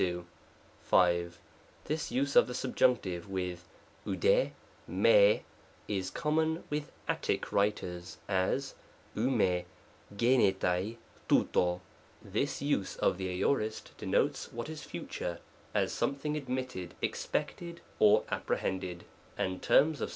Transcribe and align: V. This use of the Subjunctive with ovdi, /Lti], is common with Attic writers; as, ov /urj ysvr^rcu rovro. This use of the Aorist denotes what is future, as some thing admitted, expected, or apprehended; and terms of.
V. 0.01 1.29
This 1.85 2.11
use 2.11 2.35
of 2.35 2.47
the 2.47 2.55
Subjunctive 2.55 3.29
with 3.29 3.67
ovdi, 4.03 4.53
/Lti], 4.89 5.43
is 5.87 6.09
common 6.09 6.63
with 6.71 6.91
Attic 7.07 7.51
writers; 7.51 8.17
as, 8.27 8.73
ov 9.15 9.23
/urj 9.25 9.65
ysvr^rcu 10.17 10.97
rovro. 11.29 11.81
This 12.23 12.63
use 12.63 12.95
of 12.95 13.19
the 13.19 13.43
Aorist 13.43 13.95
denotes 13.99 14.51
what 14.51 14.69
is 14.69 14.81
future, 14.81 15.39
as 15.75 15.91
some 15.91 16.15
thing 16.15 16.35
admitted, 16.35 16.95
expected, 17.03 17.81
or 17.99 18.23
apprehended; 18.31 19.03
and 19.37 19.61
terms 19.61 20.01
of. 20.01 20.09